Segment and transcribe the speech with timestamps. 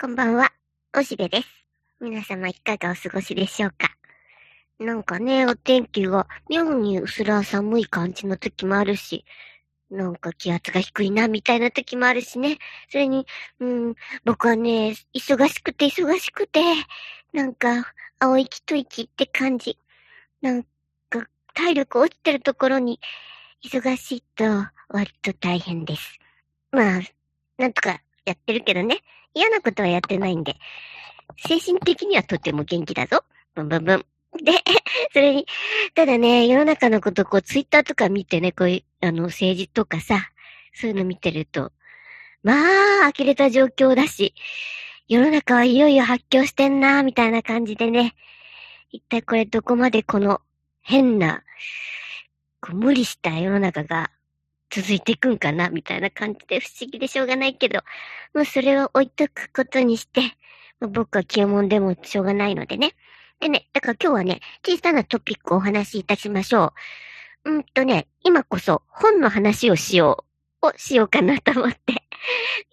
[0.00, 0.50] こんばんは、
[0.98, 1.48] おしべです。
[2.00, 3.94] 皆様いかがお過ごしでしょうか？
[4.78, 9.26] なんかね、お天気が妙に薄ら寒い感じの時もあるし、
[9.90, 12.56] なんか気圧が低いなみたいな時もあるしね。
[12.88, 13.26] それに、
[13.58, 13.94] うん、
[14.24, 16.62] 僕はね、忙しくて忙しくて、
[17.34, 19.76] なんか、青い一息って感じ。
[20.40, 20.62] なん
[21.10, 23.00] か、体力落ちてるところに、
[23.62, 24.44] 忙しいと
[24.88, 26.18] 割と大変です。
[26.72, 27.00] まあ、
[27.58, 29.02] なんとかやってるけどね。
[29.34, 30.56] 嫌なことはやってないんで、
[31.48, 33.24] 精神的にはとても元気だぞ。
[33.54, 34.06] ブンブンブン。
[34.42, 34.52] で、
[35.12, 35.46] それに、
[35.94, 40.30] ただね、世の中のこと、こう、ツイッターとか見てね、こういう、あの、政治とかさ、
[40.72, 41.72] そういうの見てると、
[42.42, 42.54] ま
[43.06, 44.34] あ、呆れた状況だし、
[45.08, 48.14] 世の中はいよいよ発狂してんな、みたいな感じでね、
[48.90, 50.40] 一体これどこまでこの
[50.82, 51.42] 変な、
[52.60, 54.10] こう無理した世の中が
[54.70, 57.80] 続いていくんかな、みたいな感じで不思議でしょうがないけど、
[58.34, 60.20] もうそれを置いとくことにして、
[60.78, 62.94] まあ、僕は清門でもしょうがないのでね。
[63.40, 66.72] でね、だから今日はね、小さなトピックをお話しいたしましょ
[67.44, 67.52] う。
[67.52, 70.24] うんとね、今こそ本の話をしよ
[70.62, 71.94] う、をしようかなと思って。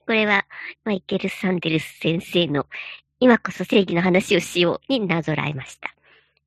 [0.05, 0.45] これは、
[0.83, 2.67] マイケル・サンデルス先生の
[3.19, 5.96] 今こそ正義の話をしようになぞらえました。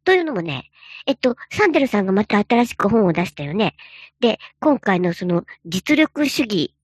[0.05, 0.71] というのもね、
[1.07, 3.77] えっと、サンデルさんがまた新しく本を出したよね。
[4.21, 6.75] で、今回のその実力主義、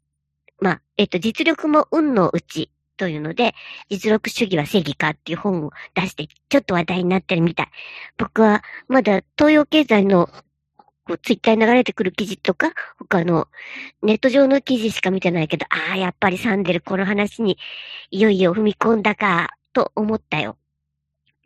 [0.61, 3.55] まあ、えっと、実力も運のうちというので、
[3.91, 7.69] 実力主義は正義かっていう本を出して、ちょっと話題になってるみたい。
[8.17, 10.29] 僕はまだ東洋経済の
[11.07, 13.49] こうツイッターに流れてくる記事とか、他の
[14.03, 17.59] ネット上の記事しか見てないけど、ああ、やっぱりサンデルこの話に
[18.11, 20.57] いよいよ踏み込んだか、と思ったよ。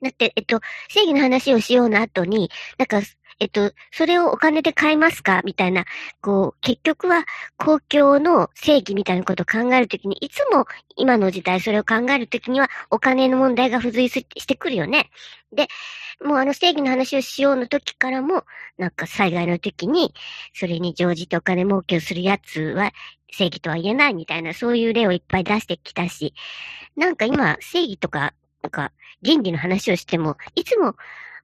[0.02, 3.00] だって、えっと、正義の話をしようの後に、なんか、
[3.42, 5.40] えっと、それをお金で買いますか？
[5.44, 5.86] みたいな、
[6.20, 7.24] こう、結局は
[7.56, 15.08] 公共の正義みたいなことを考えるときに、いつも今の時代それを考えるときにはお金の問題が付随してくるよね。
[15.52, 15.68] で、
[16.22, 18.44] もうあの正義の話をしようの時からも、
[18.76, 20.12] なんか災害の時に、
[20.52, 22.92] それに乗じてお金儲けをするやつは
[23.32, 26.34] 正義とは言えないみたいな、そういう例をいっぱい出してきたし、
[26.94, 30.96] なんか今、正義とかなんか、倫理の話をしても、いつも、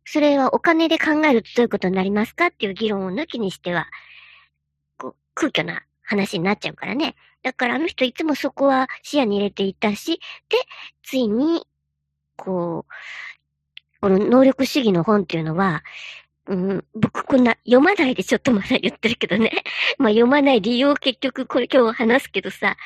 [0.05, 3.87] それはお金で考えるとどういうことになりますかっていう議論を抜きにしては、
[4.99, 7.17] こう、空虚な話になっちゃうからね。
[7.43, 10.57] だからあの人いつもそこは視野に入れていたし、で、
[11.03, 11.67] ついに、
[12.37, 12.93] こう、
[14.01, 15.83] この能力主義の本っていうのは、
[16.47, 19.51] うん、僕こんな読まないでちょっとまだ言ってるけどね。
[19.99, 22.77] まあ読まない理由を結局これ今日話すけどさ、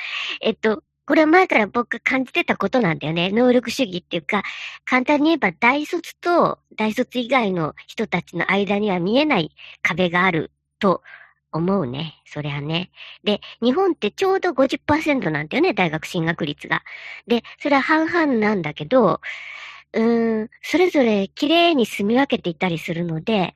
[0.41, 3.33] えっと、これは前から僕が感じてたことなんだよね。
[3.33, 4.45] 能力主義っていうか、
[4.85, 9.51] 簡単に言えば大卒と大卒以外の人たちの間には見えない
[9.83, 11.03] 壁があると
[11.51, 12.15] 思うね。
[12.27, 12.93] そりゃね。
[13.25, 16.85] で、日本ってちょうど50%なんだよね、大学進学率が。
[17.27, 19.21] で、それは半々なんだけど、
[19.95, 23.55] うーん、それぞれ綺麗に住み分けていたりするので、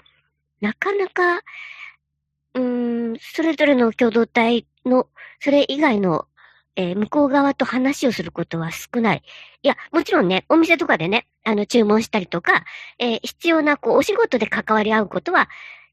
[0.61, 1.37] なかなか、
[2.55, 5.07] うーん、それぞれの共同体の、
[5.39, 6.27] それ以外の
[6.77, 9.23] えー、向こう側と話をすることは少ない。
[9.63, 12.65] いや、もちろんね、お店とかでね、あの、注文したりとか、
[12.99, 15.49] えー、必要な、こう、お仕事で関わり合うことは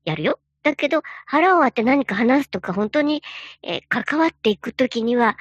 [0.06, 0.40] やるよ。
[0.64, 3.24] だけど、腹を割って何か話すとか、本当に、
[3.64, 5.38] えー、関わっていくときには、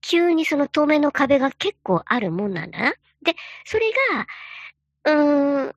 [0.00, 2.94] 急にその透明の壁が結構あるもんなんだな。
[3.22, 3.34] で、
[3.64, 4.26] それが、
[5.12, 5.74] うーん、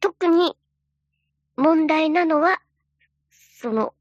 [0.00, 0.56] 特に
[1.56, 2.60] 問題なのは、
[3.30, 3.94] その、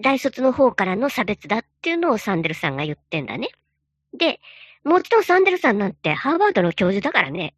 [0.00, 3.50] 大卒の方からの差別だっていうのをサンデルさんが言ってんだね。
[4.16, 4.40] で、
[4.84, 7.54] もちろんサンデルさんなんてハーバードの教授だからね、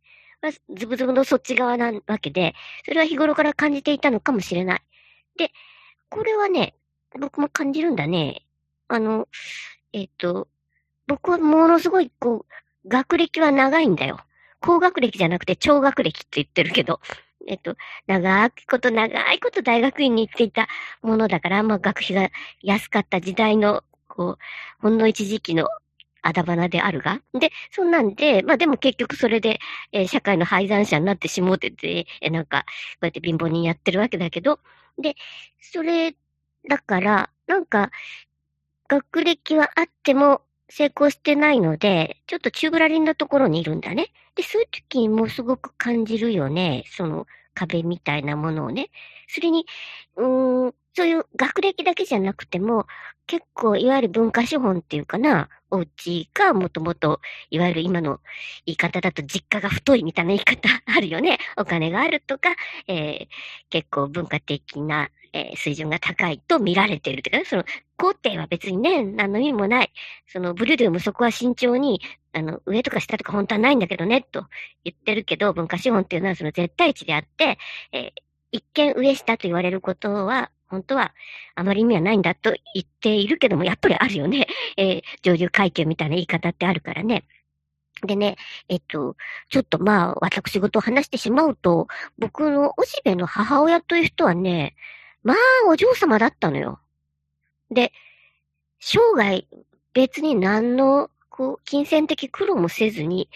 [0.74, 2.54] ズブズブのそっち側なわけで、
[2.84, 4.82] それは日頃から感じていたのかもしれない。
[5.36, 5.52] で、
[6.08, 6.74] これはね、
[7.18, 8.46] 僕も感じるんだね。
[8.88, 9.28] あの、
[9.92, 10.48] えっ、ー、と、
[11.06, 14.18] 僕はものすごい、こう、学歴は長いんだよ。
[14.60, 17.00] 高学歴じゃなくて超学歴って言ってるけど、
[17.46, 20.68] えっと、長いこと、長いこと大学院に行っていた
[21.02, 22.30] ものだから、まあ学費が
[22.62, 24.38] 安かった時代の、こう、
[24.80, 25.68] ほんの一時期の
[26.22, 27.20] あだ花であるが。
[27.38, 29.58] で、そんなんで、まあでも結局それで、
[29.92, 32.64] えー、社会の廃残者になってしもうてて、えー、なんか、
[32.94, 34.60] こうやって貧乏人やってるわけだけど、
[34.98, 35.14] で、
[35.60, 36.14] それ、
[36.68, 37.90] だから、なんか、
[38.88, 44.12] 学歴はあっても成功してないので、ちょっと中ぶらりんなところにいるんだね。
[44.34, 46.84] で、そういう時もすごく感じるよね。
[46.88, 47.26] その
[47.66, 48.90] 壁みたいなものをね。
[49.28, 49.66] それに、
[50.16, 52.86] うーん、そういう学歴だけじゃなくても、
[53.26, 57.20] 結構、いわゆる文化資本っていうかな、お家がもともと、
[57.50, 58.18] いわゆる今の
[58.66, 61.38] 言い方だと実家が太いみたいな言い方あるよね。
[61.56, 62.56] お金があるとか、
[62.88, 63.26] えー、
[63.70, 67.64] 結構文化的な、えー、水準が高いと見られてるとか、ね、その、
[67.96, 69.92] 工程は別にね、何の意味もない。
[70.26, 72.00] その、ブルドゥもそこは慎重に、
[72.32, 74.46] あの、上とか下とか本当はないんだけどね、と
[74.82, 77.58] 言ってるけど、文化資本っていうのはその絶対値であって、
[77.92, 78.12] えー、
[78.50, 81.12] 一見上下と言われることは、本当は
[81.56, 84.46] あまり意味はないんだと言っているけども、やっぱりあるよね。
[84.78, 87.24] えー、上流階級みたいな言い方ってあるからね。
[88.06, 88.36] でね、
[88.68, 89.16] えっと、
[89.50, 91.88] ちょっとまあ、私事を話してしまうと、
[92.18, 94.74] 僕のおしべの母親という人はね、
[95.22, 95.36] まあ、
[95.68, 96.80] お嬢様だったのよ。
[97.70, 97.92] で、
[98.78, 99.46] 生涯、
[99.92, 103.28] 別に何の、こう、金銭的苦労もせずに、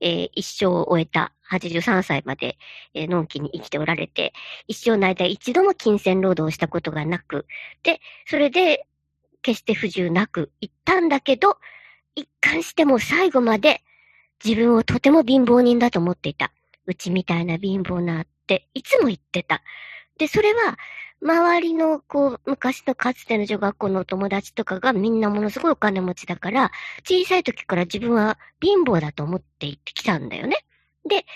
[0.00, 2.58] えー、一生を終えた83歳まで、
[2.94, 4.32] えー、のんきに生きておられて、
[4.68, 7.46] 一生の間一度も金銭労働をしたことがなく、
[7.82, 8.86] で、それで、
[9.46, 11.58] 決して不自由なく行ったんだけど、
[12.16, 13.84] 一貫しても最後まで
[14.44, 16.52] 自分をとても貧乏人だと思っていた。
[16.86, 19.62] うちみたいな貧乏なっていつも言ってた。
[20.18, 20.76] で、それは
[21.26, 26.70] 周りの、こう、昔のかつての女学校の友達とかがみんなものすごいお金持ちだから、
[27.04, 30.64] 小さい時から自分は貧乏だと思って行ってきたんだよね。
[31.04, 31.26] で、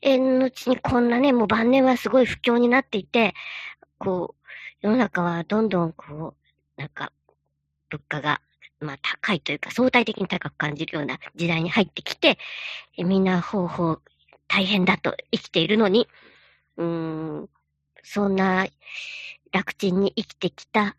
[0.00, 3.34] えー、後にこんなね、もう晩年はすごい不況になっていて、
[3.98, 4.46] こう、
[4.80, 6.34] 世の中はどんどんこ
[6.78, 7.12] う、なんか、
[7.90, 8.40] 物価が、
[8.80, 12.38] まあ高いというか相対的に高く感じるような時代に入ってきて、
[12.96, 14.00] みんな方法
[14.48, 16.08] 大変だと生きているのに、
[16.76, 17.48] うーん、
[18.04, 18.66] そんな
[19.52, 20.96] 楽ちんに生きてきた、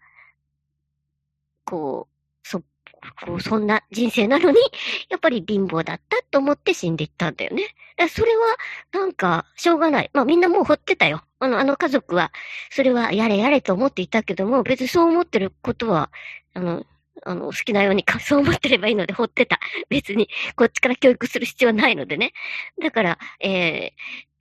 [1.66, 4.58] こう、そ、こう、そんな人生なのに、
[5.10, 7.76] やっぱり貧乏だったと思って死んでいったんだよね。
[8.10, 8.58] それは、
[8.92, 10.10] なんか、しょうがない。
[10.14, 11.24] まあみんなもう掘ってたよ。
[11.40, 12.32] あの、あの家族は、
[12.70, 16.10] それはやれやれと思っていたけども、別にそう思ってることは、
[16.54, 16.86] あの、
[17.24, 19.60] あの、好きなように そう思ってればいいので掘ってた。
[19.90, 22.34] 別に、こっちから教育する必要はないのでね。
[22.82, 23.92] だから、えー、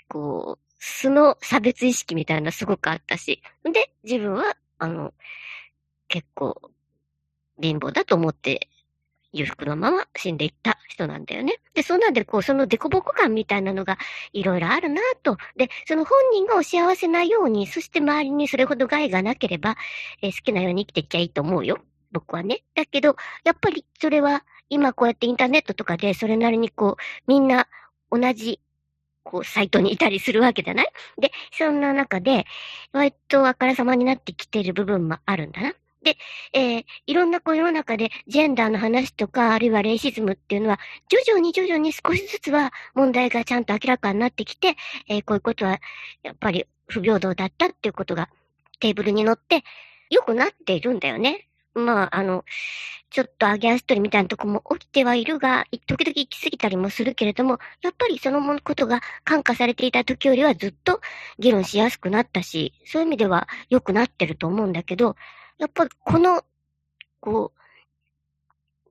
[0.09, 3.43] こう、素の差別意識みたいなすごくあったし。
[3.65, 5.15] で、自分は、あの、
[6.09, 6.61] 結構、
[7.61, 8.69] 貧乏だと思って、
[9.33, 11.55] 裕福のまま死んでいった人なんだよね。
[11.73, 13.99] で、そんなんで、こう、そのデコボコ感みたいなのが
[14.35, 15.39] いろいろあるなと。
[15.57, 19.77] で、その本人がお幸せなように、そして周りにそれほど害がなければ、
[20.21, 21.79] えー、好きなように生きていきゃいいと思うよ。
[22.13, 22.63] 僕はね。
[22.75, 27.69] だけど、やっぱりそれは、今こうやってインターネットとかでそれなりにこう、みんな
[28.11, 28.61] 同じ
[29.25, 30.87] こう、サイトにいたりするわけじゃない？
[31.19, 32.47] で、そんな中で、
[32.93, 35.75] 割とあからさまになってきてる部分もあるんだな。
[36.03, 36.19] で、
[36.53, 40.79] えー、いろんなこう世の中でジェンダーの話とか、あるいはレイシズムっていうのは、
[41.09, 44.77] 徐々に徐々に少しずつは問題がちゃんと明らかになってきて、
[45.09, 45.81] えー、こういうことは、
[46.23, 48.29] やっぱり不平等だったっていうことが
[48.81, 49.65] テーブルに乗って、
[50.11, 51.49] 良くなっているんだよね。
[51.75, 52.45] まあ、あの、
[53.11, 61.01] ちょっと上げ足取りみたいなとこも起きてはいるが、時々行き過ぎたりもするけれども、やっぱりそのことが感化されていた時よりはずっと
[61.39, 65.17] 議論しやすくなったし、そういう意味では良くなってると思うんだけど、
[65.59, 66.45] やっぱりこの、
[67.21, 67.61] こう、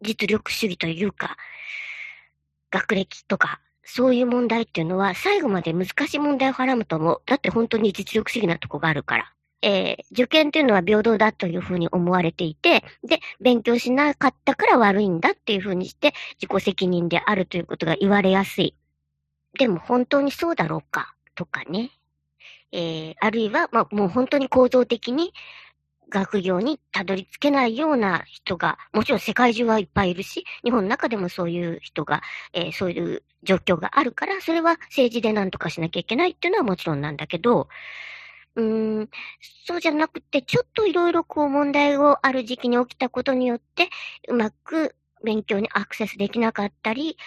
[0.01, 1.38] 実力主義というか、
[2.71, 7.21] 学歴とか、そういう問題っていうのは最後まで難しい問題をはらむと思う。
[7.25, 9.33] だって本当に実力主義なとこがあるから。
[9.63, 18.75] えー、受験っていうのは平等だというふうに思われていて、で、勉強しなかったから悪いんだっていうふうにして、自己責任であるということが言われやすい。
[19.57, 21.92] でも本当にそうだろうか、とかね。
[22.74, 25.31] えー、あるいは、まあ、もう本当に構造的に
[26.10, 32.21] 学業にたどり着けないような人が、もちろん世界中はいっぱいいるし、日本の中でもそういう人が、
[32.51, 37.70] えー、そういう状況があるから、それは政治で何とかしなきゃいけないっていうのはもちろんなんだけど、
[38.55, 39.10] うーん、
[39.65, 43.89] そうじゃなくて、ちょっといろいろこう問題をある時期に起きたことによって、
[44.27, 47.17] うまく勉強にアクセスできなかったり、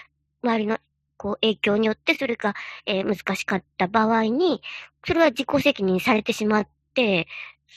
[0.43, 0.79] 周りの
[1.17, 2.55] こう影響によってそれが、
[2.87, 4.63] えー、難しかった場合に、
[5.07, 7.27] それは自己責任されてしまって、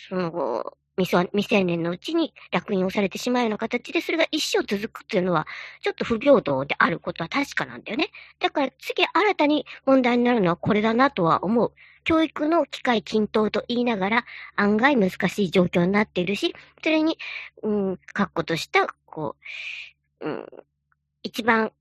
[0.10, 5.48] その、未成年のうちに落印をされてしまうような形で、それが一生続くっていうのは、
[5.82, 8.12] ちょっと不平等であることは確かなんだよね。
[8.40, 11.74] だから次新たに問題になるのはこれだなとは思う。
[12.10, 14.26] 教育の機会均等と言いながら、
[14.56, 17.20] 案外難しい状況になっているし、それに、
[17.62, 19.36] うん、確固とした、こ
[20.20, 20.48] う、うん、
[21.22, 21.72] 一番、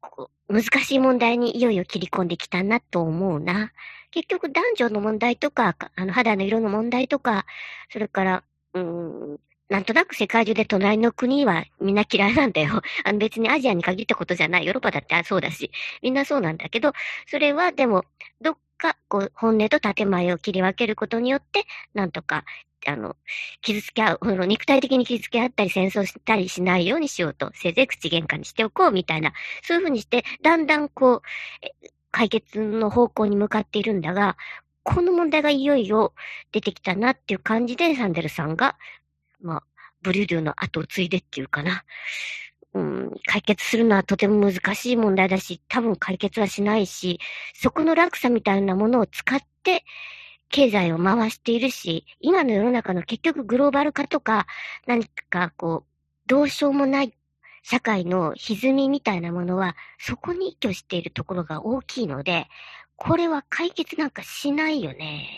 [0.00, 3.72] こう、難しい問題にいよいよ切り込んできたなと思うな。
[4.10, 7.44] 結局男女の問題とか、あの肌の色の問題とか、
[7.92, 12.80] それから、うん、なんとなく世界中で隣の国はみんな嫌いなんだよ。
[13.04, 14.64] あの別にアジアに限ったことじゃない。
[14.64, 15.70] ヨーロッパだってそうだし、
[16.00, 16.94] みんなそうなんだけど、
[17.26, 18.06] それはでも、
[18.40, 22.44] どっか、こう、本音と建前を切り分けることによって、なんとか、
[22.86, 23.16] あの、
[23.60, 29.32] 傷つけ合う、肉体的に傷つけ合ったり戦争したりしないようにしようと、せいぜい口喧嘩にしておこうみたいな、
[29.62, 31.22] そういうふうにして、だんだんこう、
[32.10, 34.36] 解決の方向に向かっているんだが、
[34.82, 36.14] この問題がいよいよ
[36.52, 38.76] 出てきたなっていう感じで、サンデルさんが、
[39.42, 39.62] まあ、
[40.02, 41.84] ブリューデュの後を継いでっていうかな。
[42.74, 47.18] うん、解決するのはとても難しい問題だし、多分解決はしないし、
[47.54, 49.84] そこの落差みたいなものを使って、
[50.50, 54.46] 経済を回しているし、今の世の中の結局グローバル化とか、
[54.86, 55.88] 何かこう、
[56.26, 57.14] どうしようもない
[57.62, 62.46] 社会の歪みみたいなものは、そこに依拠しているところが大きいので、
[62.96, 65.28] これは解決なんかしないよね。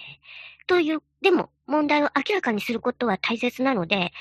[0.67, 4.13] という、でも問題を明らかにすることは大切なので、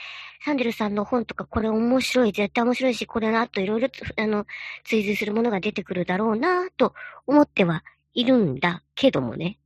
[0.44, 4.46] サンデルさんの本とかこれ面白い、絶対面白いし、これの後いろいろ、あの、
[4.86, 6.94] 追随するものが出てくるだろうなと
[7.28, 9.60] 思ってはいるんだけどもね。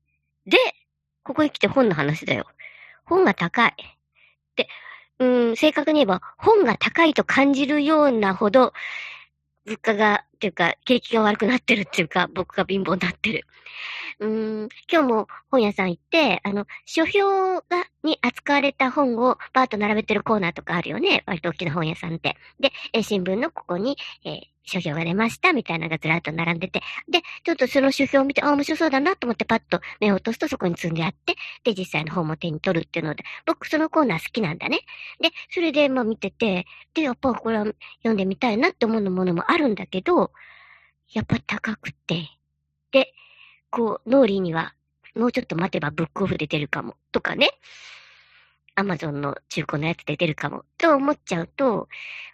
[0.46, 0.58] で、
[1.24, 2.48] ここへ来て本の話だよ。
[3.06, 3.76] 本が高い。
[4.56, 4.68] で、
[5.20, 8.74] うん、正確に言えば、本が高いと感じるようなほど、
[9.66, 13.46] 物価が、っていうか、景気が悪くなってるっていうか、 僕が貧乏になってる。
[14.20, 21.24] うん、今日も本屋さん行って、あの、書評が、に扱われた本をバーッと並べてるコーナーとかあるよね。
[21.26, 22.38] 割と大きな本屋さんって。
[22.60, 34.80] で、え新聞のここに、えー、書評が出ましたみたいなのがずらっと並んでて、で、ちょっとその書評を見て、あ、面白そうだなと思ってパッと目を落とすとそこに積んであって、で、実際の本も手に取るっていうので、僕そのコーナー好きなんだね。
[35.22, 37.66] で、それで、まあ見てて、で、やっぱこれは
[37.98, 40.32] 読んでみたいなって思うものもあるんだけど、
[41.12, 42.30] やっぱ高くて、
[42.92, 43.14] で、
[43.70, 44.74] こう、脳裏には、
[45.16, 47.50] もうちょっと待てばブックオフで出るかも、とかね。
[48.76, 51.88] アマゾンの中古のやつで出るかも、と思っちゃうと、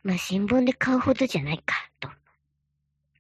[0.04, 2.10] まあ新聞で買うほどじゃないか、と。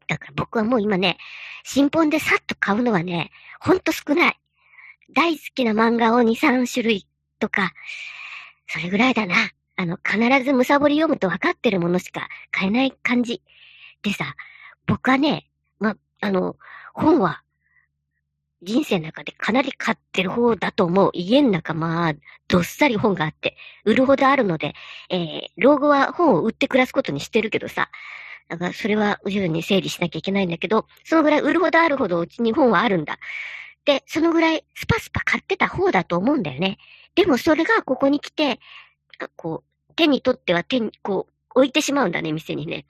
[0.09, 1.17] だから僕はもう今ね、
[1.63, 4.39] 新本でさっと買うのはね、ほんと少ない。
[5.13, 7.07] 大好きな漫画を2、3種類
[7.39, 7.71] とか、
[8.67, 9.35] それぐらいだな。
[9.75, 13.41] あの、必ずむさぼり読むと分かってるものしか買えない感じ。
[14.01, 14.35] でさ、
[14.87, 15.47] 僕はね、
[15.79, 16.57] ま、あの、
[16.93, 17.43] 本は、
[18.63, 21.11] 人生の中でかなり買ってる方だと思う。
[21.13, 22.13] 家の中まあ、
[22.47, 24.73] どっさり本があって、売るほどあるので、
[25.09, 27.89] えー、老後は本を売って暮らすことにしてるけどさ、
[28.49, 33.19] だからそれは自由に整理しなきゃいけないんだけど、そのぐらい売るほどあるほどうちに本はあるんだ。
[33.85, 36.79] で、そのぐらいスパスパ買ってた方だと思うんだよね。
[37.15, 38.59] でもそれがここに来て、
[39.35, 42.85] こう、手に取っては手に、こう、置いてしまうんだね、店にね。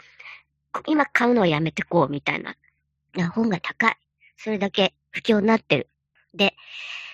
[0.87, 2.55] 今買うのはやめてこう、みたいな。
[3.33, 3.97] 本が高い。
[4.37, 5.87] それだけ不況になってる。
[6.33, 6.55] で、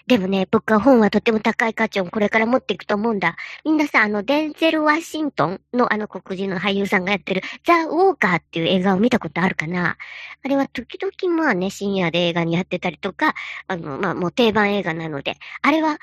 [0.08, 3.36] でもね、僕は本はとても高い価値をこれから持っていくと思うんだ。
[3.64, 9.98] みんなさ、あの、デンゼル・ワシントンのあの黒人の俳優さんがやってるザ・ウォーカーっていう映画を見たことあるかな
[10.44, 13.34] あれは時々まあね、深夜で映画にやってたりとか、
[13.68, 15.98] あの、まあもう定番映画なので、あれは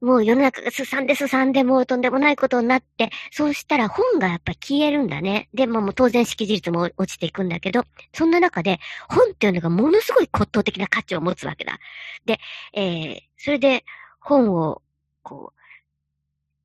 [0.00, 5.48] もう世の中がすさんですさんでもうとんでもないことになって、そうしたら本がやっぱ消えるんだね。
[5.54, 11.78] で、ももう当然識字率も落ちていくんだけど、そんな中で本っていうのがものすごい骨董的な価値を持つわけだ。
[12.26, 12.38] で、
[12.74, 13.84] えー、それで
[14.20, 14.82] 本を
[15.22, 15.52] こ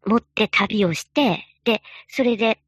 [0.05, 2.59] う、持って旅をして、で、それで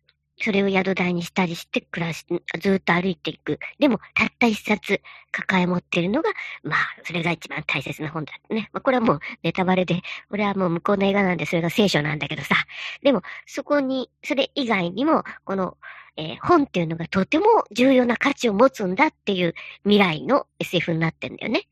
[0.42, 2.26] それを宿題にしたりして暮らし、
[2.60, 3.60] ずっと歩いていく。
[3.80, 6.30] でも、たった一冊抱え持ってるのが、
[6.64, 8.70] まあ、それが一番大切な本だね。
[8.74, 12.56] まあ、これはもうネタバレで、これはもう向こうの映画なんで、それが聖書なんだけどさ。
[13.04, 15.78] でも、そこに、それ以外にも、この、
[16.16, 21.68] えー、本っていうのがとても重要な価値を持つんだっていう未来の SF になってんだよね。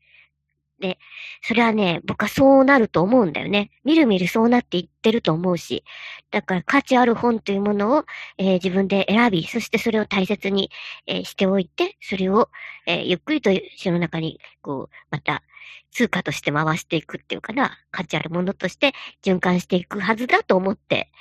[0.82, 0.98] で、
[1.42, 3.70] それはね、僕はそうなると思うんだよね。
[3.84, 5.84] みるみるそうなっていってると思うし。
[6.32, 8.04] だから価値ある本というものを、
[8.36, 10.70] えー、自分で選び、そしてそれを大切に、
[11.06, 12.50] えー、しておいて、それを、
[12.86, 15.44] えー、ゆっくりと世の中に、こう、また、
[15.92, 21.12] 通貨として回していくっていうかな、価値あるものとして循環していくはずだと思って、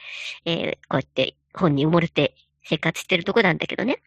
[0.45, 4.01] えこうやって本に埋もれて生活してるとこなんだけどね。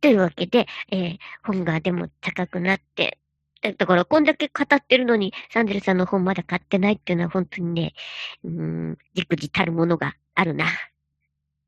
[0.00, 3.18] というわけで、え本がでも高くなって、
[3.62, 7.94] だから、こんだけ語ってるのに、サンデルさんの本まだ買ってないっていうのは本当にね、
[8.42, 10.66] うん、じくじたるものがあるな。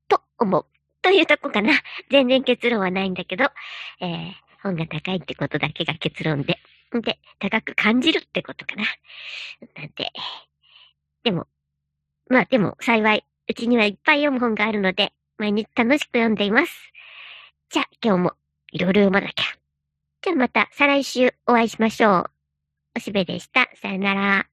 [0.09, 0.67] と思う。
[1.03, 1.75] というとこかな。
[2.11, 3.45] 全然結論はないんだけど、
[4.01, 4.33] えー、
[4.63, 6.59] 本が高いってことだけが結論で。
[7.01, 8.85] で、高く感じるってことかな。
[9.77, 10.13] なんて。
[11.25, 11.47] でも、
[12.29, 16.93] まあでも幸い、うちにはいっぱい読む本があるので、毎日楽しく読んでいます。
[17.71, 18.33] じゃあ、今日も
[18.71, 19.62] いろいろ読まなきゃ。
[20.23, 22.31] じゃあまた再来週お会いしましょう。
[22.97, 23.69] おしべでした。
[23.77, 24.52] さよなら。